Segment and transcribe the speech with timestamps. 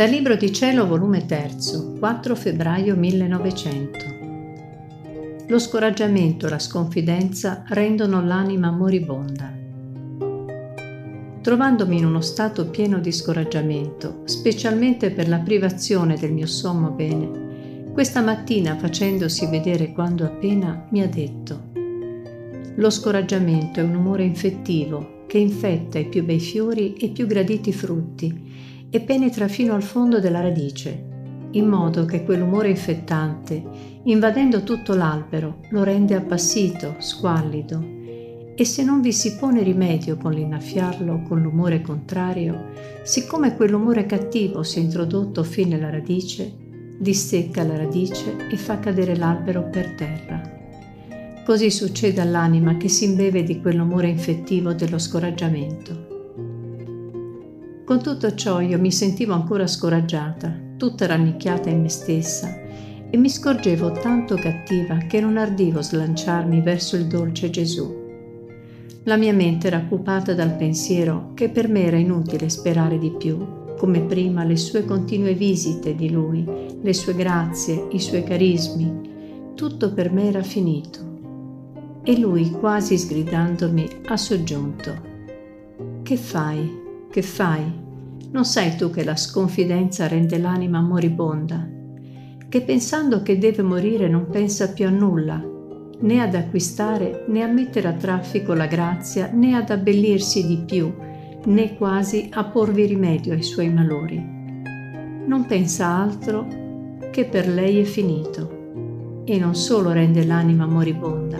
[0.00, 1.56] Dal Libro di Cielo, volume 3,
[1.98, 3.98] 4 febbraio 1900.
[5.46, 9.52] Lo scoraggiamento e la sconfidenza rendono l'anima moribonda.
[11.42, 17.90] Trovandomi in uno stato pieno di scoraggiamento, specialmente per la privazione del mio sommo bene,
[17.92, 21.72] questa mattina facendosi vedere quando appena mi ha detto
[22.76, 27.26] Lo scoraggiamento è un umore infettivo che infetta i più bei fiori e i più
[27.26, 28.48] graditi frutti
[28.90, 31.08] e penetra fino al fondo della radice,
[31.52, 33.62] in modo che quell'umore infettante,
[34.04, 37.98] invadendo tutto l'albero, lo rende appassito, squallido,
[38.54, 42.72] e se non vi si pone rimedio con l'innaffiarlo con l'umore contrario,
[43.04, 46.52] siccome quell'umore cattivo si è introdotto fin nella radice,
[46.98, 50.58] dissecca la radice e fa cadere l'albero per terra.
[51.44, 56.09] Così succede all'anima che si imbeve di quell'umore infettivo dello scoraggiamento.
[57.90, 62.56] Con tutto ciò io mi sentivo ancora scoraggiata, tutta rannicchiata in me stessa,
[63.10, 67.92] e mi scorgevo tanto cattiva che non ardivo slanciarmi verso il dolce Gesù.
[69.02, 73.74] La mia mente era occupata dal pensiero che per me era inutile sperare di più,
[73.76, 76.46] come prima le sue continue visite di lui,
[76.80, 81.00] le sue grazie, i suoi carismi, tutto per me era finito.
[82.04, 84.94] E lui, quasi sgridandomi, ha soggiunto.
[86.04, 86.86] Che fai?
[87.10, 87.64] Che fai?
[88.30, 91.68] Non sai tu che la sconfidenza rende l'anima moribonda?
[92.48, 95.44] Che pensando che deve morire non pensa più a nulla,
[95.98, 100.94] né ad acquistare né a mettere a traffico la grazia, né ad abbellirsi di più,
[101.46, 104.24] né quasi a porvi rimedio ai suoi malori.
[105.26, 106.46] Non pensa altro
[107.10, 109.22] che per lei è finito.
[109.24, 111.38] E non solo rende l'anima moribonda,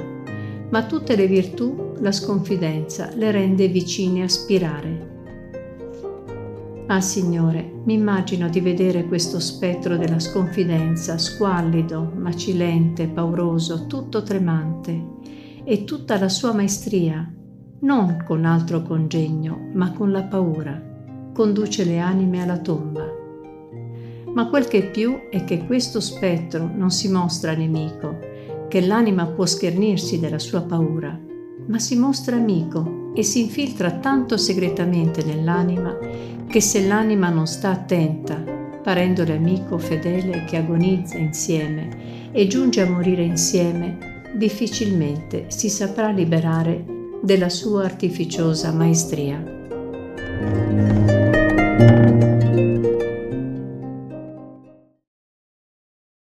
[0.69, 5.11] ma tutte le virtù la sconfidenza le rende vicine a spirare.
[6.91, 15.01] Ah Signore, mi immagino di vedere questo spettro della sconfidenza, squallido, macilente, pauroso, tutto tremante,
[15.63, 17.33] e tutta la sua maestria,
[17.83, 20.83] non con altro congegno, ma con la paura,
[21.33, 23.07] conduce le anime alla tomba.
[24.35, 28.19] Ma quel che è più è che questo spettro non si mostra nemico,
[28.67, 31.17] che l'anima può schernirsi della sua paura,
[31.69, 35.97] ma si mostra amico e si infiltra tanto segretamente nell'anima
[36.47, 38.35] che se l'anima non sta attenta,
[38.83, 46.85] parendole amico fedele che agonizza insieme e giunge a morire insieme, difficilmente si saprà liberare
[47.23, 49.60] della sua artificiosa maestria.